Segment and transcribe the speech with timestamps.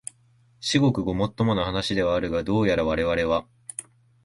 [0.61, 3.45] 至極ごもっともな話ではあるが、どうやらわれわれは、